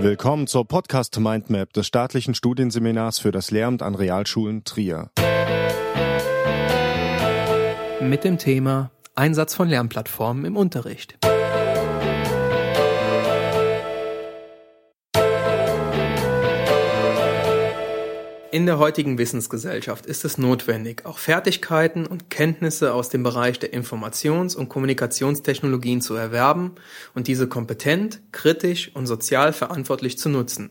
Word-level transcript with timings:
Willkommen 0.00 0.46
zur 0.46 0.64
Podcast 0.64 1.18
Mindmap 1.18 1.72
des 1.72 1.88
staatlichen 1.88 2.32
Studienseminars 2.32 3.18
für 3.18 3.32
das 3.32 3.50
Lehramt 3.50 3.82
an 3.82 3.96
Realschulen 3.96 4.62
Trier. 4.62 5.10
Mit 8.00 8.22
dem 8.22 8.38
Thema 8.38 8.92
Einsatz 9.16 9.56
von 9.56 9.68
Lernplattformen 9.68 10.44
im 10.44 10.56
Unterricht. 10.56 11.18
In 18.50 18.64
der 18.64 18.78
heutigen 18.78 19.18
Wissensgesellschaft 19.18 20.06
ist 20.06 20.24
es 20.24 20.38
notwendig, 20.38 21.04
auch 21.04 21.18
Fertigkeiten 21.18 22.06
und 22.06 22.30
Kenntnisse 22.30 22.94
aus 22.94 23.10
dem 23.10 23.22
Bereich 23.22 23.58
der 23.58 23.74
Informations- 23.74 24.56
und 24.56 24.70
Kommunikationstechnologien 24.70 26.00
zu 26.00 26.14
erwerben 26.14 26.76
und 27.14 27.26
diese 27.26 27.46
kompetent, 27.46 28.22
kritisch 28.32 28.90
und 28.94 29.06
sozial 29.06 29.52
verantwortlich 29.52 30.16
zu 30.16 30.30
nutzen. 30.30 30.70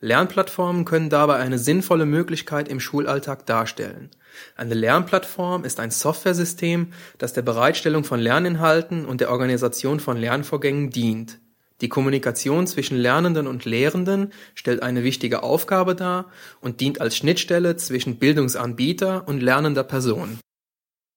Lernplattformen 0.00 0.84
können 0.84 1.10
dabei 1.10 1.36
eine 1.36 1.60
sinnvolle 1.60 2.06
Möglichkeit 2.06 2.66
im 2.66 2.80
Schulalltag 2.80 3.46
darstellen. 3.46 4.10
Eine 4.56 4.74
Lernplattform 4.74 5.64
ist 5.64 5.78
ein 5.78 5.92
Softwaresystem, 5.92 6.92
das 7.18 7.34
der 7.34 7.42
Bereitstellung 7.42 8.02
von 8.02 8.18
Lerninhalten 8.18 9.04
und 9.04 9.20
der 9.20 9.30
Organisation 9.30 10.00
von 10.00 10.16
Lernvorgängen 10.16 10.90
dient. 10.90 11.38
Die 11.82 11.88
Kommunikation 11.88 12.68
zwischen 12.68 12.96
Lernenden 12.96 13.48
und 13.48 13.64
Lehrenden 13.64 14.32
stellt 14.54 14.82
eine 14.82 15.02
wichtige 15.02 15.42
Aufgabe 15.42 15.96
dar 15.96 16.26
und 16.60 16.80
dient 16.80 17.00
als 17.00 17.16
Schnittstelle 17.16 17.76
zwischen 17.76 18.16
Bildungsanbieter 18.18 19.26
und 19.26 19.42
lernender 19.42 19.82
Person. 19.82 20.38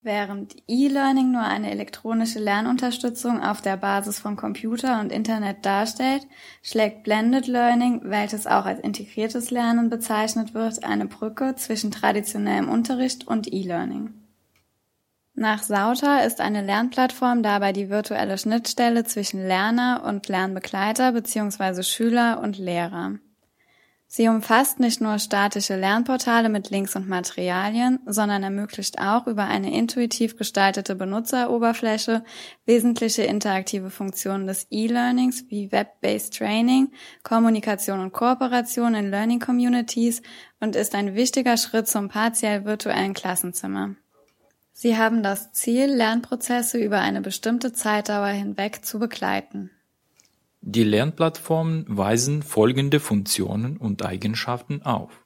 Während 0.02 0.56
E-Learning 0.68 1.32
nur 1.32 1.44
eine 1.44 1.72
elektronische 1.72 2.40
Lernunterstützung 2.40 3.42
auf 3.42 3.62
der 3.62 3.78
Basis 3.78 4.20
von 4.20 4.36
Computer 4.36 5.00
und 5.00 5.12
Internet 5.12 5.66
darstellt, 5.66 6.28
schlägt 6.62 7.04
Blended 7.04 7.48
Learning, 7.48 8.02
welches 8.04 8.46
auch 8.48 8.66
als 8.66 8.80
integriertes 8.80 9.52
Lernen 9.52 9.90
bezeichnet 9.90 10.54
wird, 10.54 10.84
eine 10.84 11.06
Brücke 11.06 11.56
zwischen 11.56 11.92
traditionellem 11.92 12.70
Unterricht 12.70 13.28
und 13.28 13.52
E-Learning. 13.52 14.25
Nach 15.38 15.64
Sauter 15.64 16.26
ist 16.26 16.40
eine 16.40 16.62
Lernplattform 16.62 17.44
dabei 17.44 17.74
die 17.74 17.90
virtuelle 17.90 18.38
Schnittstelle 18.38 19.04
zwischen 19.04 19.46
Lerner 19.46 20.04
und 20.06 20.30
Lernbegleiter 20.30 21.12
bzw. 21.12 21.84
Schüler 21.84 22.40
und 22.42 22.58
Lehrer. 22.58 23.16
Sie 24.08 24.30
umfasst 24.30 24.80
nicht 24.80 25.02
nur 25.02 25.20
statische 25.20 25.76
Lernportale 25.76 26.48
mit 26.48 26.70
Links 26.70 26.96
und 26.96 27.10
Materialien, 27.10 28.00
sondern 28.06 28.44
ermöglicht 28.44 28.98
auch 28.98 29.28
über 29.28 29.44
eine 29.44 29.76
intuitiv 29.76 30.38
gestaltete 30.38 30.96
Benutzeroberfläche 30.96 32.24
wesentliche 32.66 33.24
interaktive 33.24 33.90
Funktionen 33.90 34.48
des 34.48 34.68
E-Learnings 34.70 35.50
wie 35.50 35.70
Web-Based 35.70 36.38
Training, 36.38 36.94
Kommunikation 37.24 38.00
und 38.00 38.14
Kooperation 38.14 38.96
in 38.96 39.12
Learning 39.12 39.42
Communities 39.42 40.22
und 40.62 40.78
ist 40.78 40.96
ein 40.96 41.14
wichtiger 41.14 41.58
Schritt 41.58 41.90
zum 41.90 42.08
partiell 42.08 42.64
virtuellen 42.64 43.14
Klassenzimmer. 43.14 43.96
Sie 44.78 44.98
haben 44.98 45.24
das 45.24 45.54
Ziel, 45.54 45.86
Lernprozesse 45.86 46.78
über 46.78 47.00
eine 47.00 47.22
bestimmte 47.22 47.72
Zeitdauer 47.72 48.28
hinweg 48.28 48.84
zu 48.84 49.00
begleiten. 49.00 49.72
Die 50.60 50.84
Lernplattformen 50.84 51.86
weisen 51.88 52.44
folgende 52.44 53.00
Funktionen 53.00 53.78
und 53.78 54.04
Eigenschaften 54.04 54.82
auf. 54.82 55.24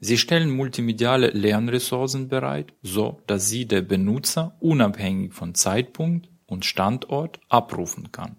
Sie 0.00 0.18
stellen 0.18 0.50
multimediale 0.50 1.28
Lernressourcen 1.28 2.26
bereit, 2.26 2.72
so 2.82 3.20
dass 3.28 3.48
sie 3.48 3.66
der 3.66 3.82
Benutzer 3.82 4.56
unabhängig 4.58 5.32
von 5.32 5.54
Zeitpunkt 5.54 6.28
und 6.46 6.64
Standort 6.64 7.38
abrufen 7.48 8.10
kann. 8.10 8.34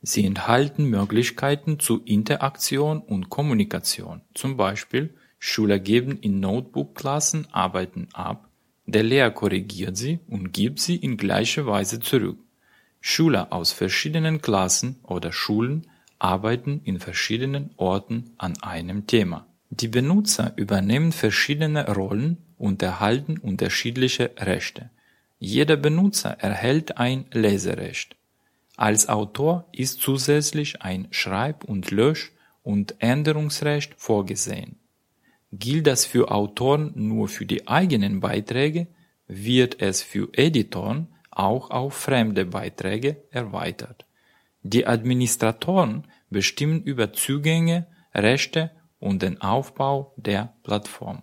Sie 0.00 0.24
enthalten 0.24 0.86
Möglichkeiten 0.86 1.78
zu 1.78 2.02
Interaktion 2.02 3.02
und 3.02 3.28
Kommunikation, 3.28 4.22
zum 4.32 4.56
Beispiel 4.56 5.14
Schüler 5.38 5.78
geben 5.78 6.18
in 6.18 6.40
Notebook-Klassen 6.40 7.48
Arbeiten 7.52 8.08
ab 8.14 8.48
der 8.92 9.02
Lehrer 9.02 9.30
korrigiert 9.30 9.96
sie 9.96 10.20
und 10.28 10.52
gibt 10.52 10.80
sie 10.80 10.96
in 10.96 11.16
gleicher 11.16 11.66
Weise 11.66 12.00
zurück. 12.00 12.38
Schüler 13.00 13.52
aus 13.52 13.72
verschiedenen 13.72 14.40
Klassen 14.40 14.96
oder 15.02 15.32
Schulen 15.32 15.86
arbeiten 16.18 16.80
in 16.84 17.00
verschiedenen 17.00 17.70
Orten 17.76 18.30
an 18.38 18.54
einem 18.62 19.06
Thema. 19.06 19.46
Die 19.70 19.88
Benutzer 19.88 20.52
übernehmen 20.56 21.12
verschiedene 21.12 21.92
Rollen 21.92 22.36
und 22.58 22.82
erhalten 22.82 23.38
unterschiedliche 23.38 24.30
Rechte. 24.38 24.90
Jeder 25.40 25.76
Benutzer 25.76 26.30
erhält 26.38 26.98
ein 26.98 27.24
Leserecht. 27.32 28.14
Als 28.76 29.08
Autor 29.08 29.66
ist 29.72 30.00
zusätzlich 30.00 30.82
ein 30.82 31.08
Schreib- 31.10 31.64
und 31.64 31.90
Lösch- 31.90 32.32
und 32.62 32.94
Änderungsrecht 33.00 33.94
vorgesehen. 33.96 34.76
Gilt 35.52 35.86
das 35.86 36.06
für 36.06 36.30
Autoren 36.30 36.92
nur 36.94 37.28
für 37.28 37.44
die 37.44 37.68
eigenen 37.68 38.20
Beiträge, 38.20 38.86
wird 39.26 39.82
es 39.82 40.02
für 40.02 40.30
Editoren 40.32 41.08
auch 41.30 41.70
auf 41.70 41.92
fremde 41.94 42.46
Beiträge 42.46 43.22
erweitert. 43.30 44.06
Die 44.62 44.86
Administratoren 44.86 46.04
bestimmen 46.30 46.82
über 46.82 47.12
Zugänge, 47.12 47.86
Rechte 48.14 48.70
und 48.98 49.20
den 49.20 49.42
Aufbau 49.42 50.14
der 50.16 50.54
Plattform. 50.62 51.22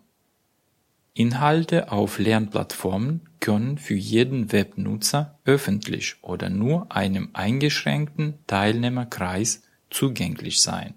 Inhalte 1.15 1.91
auf 1.91 2.19
Lernplattformen 2.19 3.29
können 3.39 3.79
für 3.79 3.95
jeden 3.95 4.51
Webnutzer 4.51 5.39
öffentlich 5.43 6.17
oder 6.21 6.51
nur 6.51 6.91
einem 6.95 7.29
eingeschränkten 7.33 8.35
Teilnehmerkreis 8.45 9.63
zugänglich 9.89 10.61
sein 10.61 10.93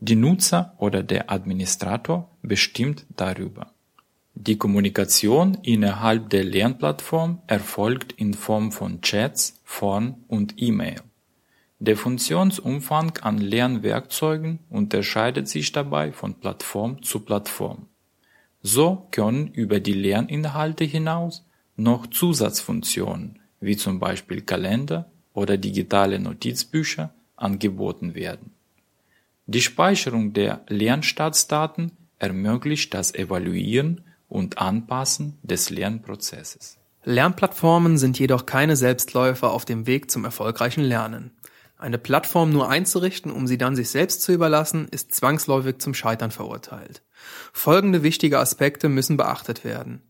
die 0.00 0.16
Nutzer 0.16 0.74
oder 0.78 1.02
der 1.02 1.30
Administrator 1.30 2.30
bestimmt 2.46 3.04
darüber. 3.16 3.72
Die 4.34 4.58
Kommunikation 4.58 5.56
innerhalb 5.62 6.30
der 6.30 6.44
Lernplattform 6.44 7.40
erfolgt 7.46 8.12
in 8.12 8.34
Form 8.34 8.70
von 8.70 9.00
Chats, 9.00 9.60
Foren 9.64 10.24
und 10.28 10.54
E-Mail. 10.56 11.00
Der 11.78 11.96
Funktionsumfang 11.96 13.18
an 13.18 13.38
Lernwerkzeugen 13.38 14.60
unterscheidet 14.70 15.48
sich 15.48 15.72
dabei 15.72 16.12
von 16.12 16.34
Plattform 16.34 17.02
zu 17.02 17.20
Plattform. 17.20 17.86
So 18.62 19.08
können 19.10 19.48
über 19.48 19.80
die 19.80 19.92
Lerninhalte 19.92 20.84
hinaus 20.84 21.44
noch 21.76 22.06
Zusatzfunktionen 22.06 23.40
wie 23.60 23.76
zum 23.76 23.98
Beispiel 23.98 24.42
Kalender 24.42 25.10
oder 25.32 25.56
digitale 25.56 26.18
Notizbücher 26.18 27.14
angeboten 27.36 28.14
werden. 28.14 28.52
Die 29.46 29.62
Speicherung 29.62 30.32
der 30.32 30.64
Lernstartdaten 30.68 31.92
ermöglicht 32.18 32.94
das 32.94 33.14
Evaluieren 33.14 34.02
und 34.28 34.58
Anpassen 34.58 35.38
des 35.42 35.70
Lernprozesses. 35.70 36.78
Lernplattformen 37.04 37.98
sind 37.98 38.18
jedoch 38.18 38.46
keine 38.46 38.74
Selbstläufer 38.74 39.52
auf 39.52 39.64
dem 39.64 39.86
Weg 39.86 40.10
zum 40.10 40.24
erfolgreichen 40.24 40.82
Lernen. 40.82 41.30
Eine 41.78 41.98
Plattform 41.98 42.50
nur 42.50 42.68
einzurichten, 42.68 43.30
um 43.30 43.46
sie 43.46 43.58
dann 43.58 43.76
sich 43.76 43.90
selbst 43.90 44.22
zu 44.22 44.32
überlassen, 44.32 44.88
ist 44.90 45.14
zwangsläufig 45.14 45.78
zum 45.78 45.94
Scheitern 45.94 46.30
verurteilt. 46.30 47.02
Folgende 47.52 48.02
wichtige 48.02 48.38
Aspekte 48.38 48.88
müssen 48.88 49.16
beachtet 49.16 49.62
werden. 49.62 50.02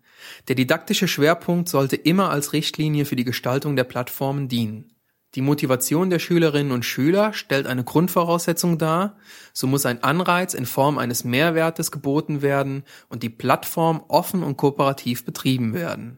Der 0.49 0.55
didaktische 0.55 1.09
Schwerpunkt 1.09 1.69
sollte 1.69 1.97
immer 1.97 2.31
als 2.31 2.53
Richtlinie 2.53 3.05
für 3.05 3.17
die 3.17 3.25
Gestaltung 3.25 3.77
der 3.77 3.85
Plattformen 3.85 4.49
dienen. 4.49 4.96
Die 5.37 5.43
Motivation 5.43 6.09
der 6.09 6.19
Schülerinnen 6.19 6.73
und 6.73 6.87
Schüler 6.87 7.35
stellt 7.35 7.67
eine 7.67 7.85
Grundvoraussetzung 7.85 8.79
dar, 8.79 9.19
so 9.53 9.67
muss 9.67 9.85
ein 9.85 10.03
Anreiz 10.03 10.55
in 10.55 10.65
Form 10.65 10.97
eines 10.97 11.25
Mehrwertes 11.25 11.91
geboten 11.91 12.41
werden 12.41 12.85
und 13.11 13.23
die 13.23 13.29
Plattform 13.29 14.03
offen 14.09 14.43
und 14.43 14.57
kooperativ 14.57 15.27
betrieben 15.27 15.75
werden. 15.75 16.17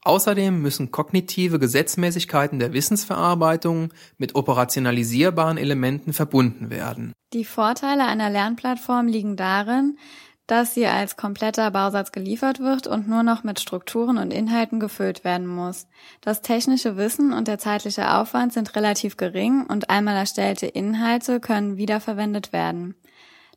Außerdem 0.00 0.62
müssen 0.62 0.90
kognitive 0.90 1.58
Gesetzmäßigkeiten 1.58 2.58
der 2.58 2.72
Wissensverarbeitung 2.72 3.92
mit 4.16 4.34
operationalisierbaren 4.34 5.58
Elementen 5.58 6.14
verbunden 6.14 6.70
werden. 6.70 7.12
Die 7.34 7.44
Vorteile 7.44 8.06
einer 8.06 8.30
Lernplattform 8.30 9.08
liegen 9.08 9.36
darin, 9.36 9.98
dass 10.46 10.74
sie 10.74 10.86
als 10.86 11.16
kompletter 11.16 11.70
Bausatz 11.70 12.12
geliefert 12.12 12.60
wird 12.60 12.86
und 12.86 13.08
nur 13.08 13.22
noch 13.22 13.44
mit 13.44 13.60
Strukturen 13.60 14.18
und 14.18 14.32
Inhalten 14.32 14.78
gefüllt 14.78 15.24
werden 15.24 15.46
muss. 15.46 15.86
Das 16.20 16.42
technische 16.42 16.96
Wissen 16.96 17.32
und 17.32 17.48
der 17.48 17.58
zeitliche 17.58 18.14
Aufwand 18.14 18.52
sind 18.52 18.76
relativ 18.76 19.16
gering 19.16 19.64
und 19.66 19.88
einmal 19.88 20.16
erstellte 20.16 20.66
Inhalte 20.66 21.40
können 21.40 21.76
wiederverwendet 21.76 22.52
werden. 22.52 22.94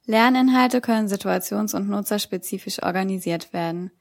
Lerninhalte 0.06 0.80
können 0.80 1.10
situations- 1.10 1.76
und 1.76 1.90
nutzerspezifisch 1.90 2.82
organisiert 2.82 3.52
werden. 3.52 3.92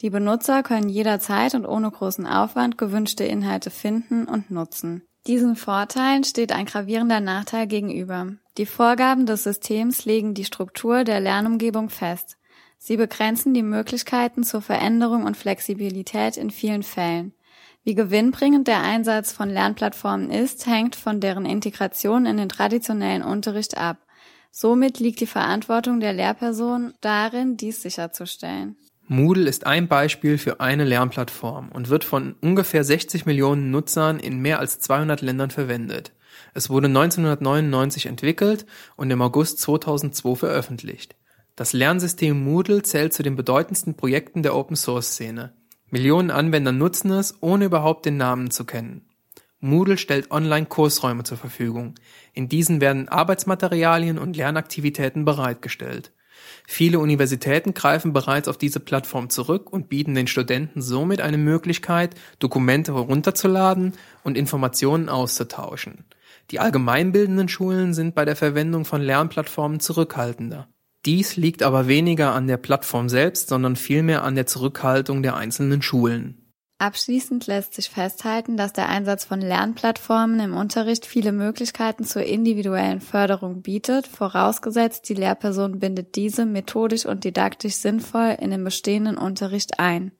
Die 0.00 0.10
Benutzer 0.10 0.62
können 0.62 0.88
jederzeit 0.88 1.54
und 1.54 1.66
ohne 1.66 1.90
großen 1.90 2.26
Aufwand 2.26 2.78
gewünschte 2.78 3.24
Inhalte 3.24 3.70
finden 3.70 4.26
und 4.26 4.50
nutzen. 4.50 5.05
Diesen 5.26 5.56
Vorteilen 5.56 6.22
steht 6.22 6.52
ein 6.52 6.66
gravierender 6.66 7.18
Nachteil 7.18 7.66
gegenüber. 7.66 8.34
Die 8.58 8.66
Vorgaben 8.66 9.26
des 9.26 9.42
Systems 9.42 10.04
legen 10.04 10.34
die 10.34 10.44
Struktur 10.44 11.02
der 11.02 11.18
Lernumgebung 11.18 11.90
fest. 11.90 12.38
Sie 12.78 12.96
begrenzen 12.96 13.52
die 13.52 13.64
Möglichkeiten 13.64 14.44
zur 14.44 14.62
Veränderung 14.62 15.24
und 15.24 15.36
Flexibilität 15.36 16.36
in 16.36 16.50
vielen 16.50 16.84
Fällen. 16.84 17.34
Wie 17.82 17.96
gewinnbringend 17.96 18.68
der 18.68 18.82
Einsatz 18.82 19.32
von 19.32 19.50
Lernplattformen 19.50 20.30
ist, 20.30 20.66
hängt 20.66 20.94
von 20.94 21.20
deren 21.20 21.44
Integration 21.44 22.26
in 22.26 22.36
den 22.36 22.48
traditionellen 22.48 23.22
Unterricht 23.22 23.76
ab. 23.76 23.98
Somit 24.52 25.00
liegt 25.00 25.20
die 25.20 25.26
Verantwortung 25.26 25.98
der 25.98 26.12
Lehrperson 26.12 26.94
darin, 27.00 27.56
dies 27.56 27.82
sicherzustellen. 27.82 28.76
Moodle 29.08 29.48
ist 29.48 29.66
ein 29.66 29.86
Beispiel 29.86 30.36
für 30.36 30.58
eine 30.58 30.84
Lernplattform 30.84 31.70
und 31.70 31.90
wird 31.90 32.02
von 32.02 32.34
ungefähr 32.40 32.82
60 32.82 33.24
Millionen 33.24 33.70
Nutzern 33.70 34.18
in 34.18 34.40
mehr 34.40 34.58
als 34.58 34.80
200 34.80 35.20
Ländern 35.20 35.50
verwendet. 35.50 36.12
Es 36.54 36.70
wurde 36.70 36.88
1999 36.88 38.06
entwickelt 38.06 38.66
und 38.96 39.10
im 39.10 39.22
August 39.22 39.60
2002 39.60 40.34
veröffentlicht. 40.34 41.14
Das 41.54 41.72
Lernsystem 41.72 42.42
Moodle 42.42 42.82
zählt 42.82 43.12
zu 43.12 43.22
den 43.22 43.36
bedeutendsten 43.36 43.94
Projekten 43.94 44.42
der 44.42 44.56
Open-Source-Szene. 44.56 45.54
Millionen 45.88 46.32
Anwender 46.32 46.72
nutzen 46.72 47.12
es, 47.12 47.36
ohne 47.40 47.66
überhaupt 47.66 48.06
den 48.06 48.16
Namen 48.16 48.50
zu 48.50 48.64
kennen. 48.64 49.08
Moodle 49.60 49.98
stellt 49.98 50.32
Online-Kursräume 50.32 51.22
zur 51.22 51.38
Verfügung. 51.38 51.94
In 52.32 52.48
diesen 52.48 52.80
werden 52.80 53.08
Arbeitsmaterialien 53.08 54.18
und 54.18 54.36
Lernaktivitäten 54.36 55.24
bereitgestellt. 55.24 56.12
Viele 56.66 56.98
Universitäten 56.98 57.74
greifen 57.74 58.12
bereits 58.12 58.48
auf 58.48 58.58
diese 58.58 58.80
Plattform 58.80 59.30
zurück 59.30 59.72
und 59.72 59.88
bieten 59.88 60.14
den 60.14 60.26
Studenten 60.26 60.82
somit 60.82 61.20
eine 61.20 61.38
Möglichkeit, 61.38 62.14
Dokumente 62.38 62.94
herunterzuladen 62.94 63.92
und 64.24 64.36
Informationen 64.36 65.08
auszutauschen. 65.08 66.04
Die 66.50 66.60
allgemeinbildenden 66.60 67.48
Schulen 67.48 67.94
sind 67.94 68.14
bei 68.14 68.24
der 68.24 68.36
Verwendung 68.36 68.84
von 68.84 69.00
Lernplattformen 69.00 69.80
zurückhaltender. 69.80 70.68
Dies 71.04 71.36
liegt 71.36 71.62
aber 71.62 71.86
weniger 71.86 72.32
an 72.32 72.48
der 72.48 72.56
Plattform 72.56 73.08
selbst, 73.08 73.48
sondern 73.48 73.76
vielmehr 73.76 74.24
an 74.24 74.34
der 74.34 74.46
Zurückhaltung 74.46 75.22
der 75.22 75.36
einzelnen 75.36 75.82
Schulen. 75.82 76.45
Abschließend 76.78 77.46
lässt 77.46 77.72
sich 77.72 77.88
festhalten, 77.88 78.58
dass 78.58 78.74
der 78.74 78.90
Einsatz 78.90 79.24
von 79.24 79.40
Lernplattformen 79.40 80.40
im 80.40 80.54
Unterricht 80.54 81.06
viele 81.06 81.32
Möglichkeiten 81.32 82.04
zur 82.04 82.22
individuellen 82.24 83.00
Förderung 83.00 83.62
bietet, 83.62 84.06
vorausgesetzt 84.06 85.08
die 85.08 85.14
Lehrperson 85.14 85.78
bindet 85.78 86.16
diese 86.16 86.44
methodisch 86.44 87.06
und 87.06 87.24
didaktisch 87.24 87.76
sinnvoll 87.76 88.36
in 88.38 88.50
den 88.50 88.62
bestehenden 88.62 89.16
Unterricht 89.16 89.80
ein. 89.80 90.12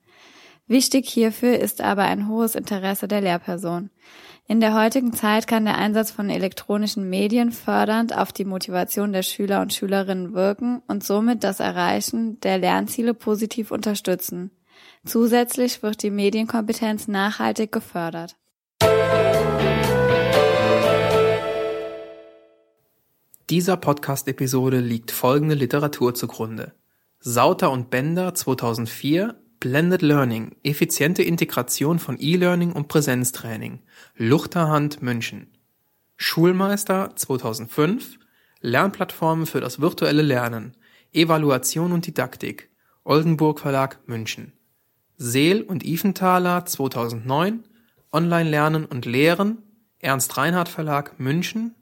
Wichtig 0.65 1.07
hierfür 1.07 1.59
ist 1.59 1.79
aber 1.79 2.03
ein 2.03 2.27
hohes 2.27 2.55
Interesse 2.55 3.07
der 3.07 3.21
Lehrperson. 3.21 3.91
In 4.47 4.59
der 4.59 4.73
heutigen 4.73 5.13
Zeit 5.13 5.45
kann 5.45 5.65
der 5.65 5.77
Einsatz 5.77 6.09
von 6.09 6.31
elektronischen 6.31 7.07
Medien 7.07 7.51
fördernd 7.51 8.17
auf 8.17 8.33
die 8.33 8.45
Motivation 8.45 9.13
der 9.13 9.21
Schüler 9.21 9.61
und 9.61 9.73
Schülerinnen 9.73 10.33
wirken 10.33 10.81
und 10.87 11.03
somit 11.03 11.43
das 11.43 11.59
Erreichen 11.59 12.39
der 12.41 12.57
Lernziele 12.57 13.13
positiv 13.13 13.69
unterstützen. 13.69 14.49
Zusätzlich 15.07 15.81
wird 15.83 16.03
die 16.03 16.11
Medienkompetenz 16.11 17.07
nachhaltig 17.07 17.71
gefördert. 17.71 18.35
Dieser 23.49 23.77
Podcast-Episode 23.77 24.81
liegt 24.81 25.11
folgende 25.11 25.55
Literatur 25.55 26.13
zugrunde. 26.13 26.73
Sauter 27.19 27.71
und 27.71 27.89
Bender 27.89 28.33
2004 28.35 29.35
Blended 29.61 30.01
Learning, 30.01 30.55
effiziente 30.63 31.23
Integration 31.23 31.97
von 31.97 32.17
E-Learning 32.19 32.73
und 32.73 32.89
Präsenztraining, 32.89 33.79
Luchterhand 34.17 35.01
München. 35.01 35.47
Schulmeister 36.17 37.15
2005 37.15 38.19
Lernplattformen 38.59 39.45
für 39.45 39.61
das 39.61 39.79
virtuelle 39.79 40.23
Lernen, 40.23 40.75
Evaluation 41.13 41.93
und 41.93 42.05
Didaktik, 42.05 42.69
Oldenburg 43.03 43.61
Verlag 43.61 43.99
München. 44.07 44.56
Seel 45.19 45.63
und 45.63 45.83
Iffenthaler 45.83 46.65
2009 46.65 47.63
Online 48.11 48.49
Lernen 48.49 48.85
und 48.85 49.05
Lehren 49.07 49.63
Ernst 49.97 50.37
Reinhardt 50.37 50.69
Verlag 50.69 51.19
München 51.19 51.73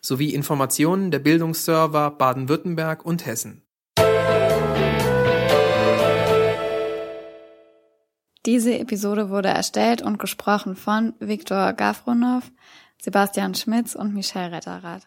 sowie 0.00 0.32
Informationen 0.32 1.10
der 1.10 1.18
Bildungsserver 1.18 2.10
Baden-Württemberg 2.12 3.04
und 3.04 3.26
Hessen. 3.26 3.62
Diese 8.46 8.78
Episode 8.78 9.28
wurde 9.28 9.48
erstellt 9.48 10.00
und 10.00 10.18
gesprochen 10.18 10.74
von 10.74 11.12
Viktor 11.20 11.74
Gavronov, 11.74 12.50
Sebastian 12.98 13.54
Schmitz 13.54 13.94
und 13.94 14.14
Michel 14.14 14.54
Retterath. 14.54 15.06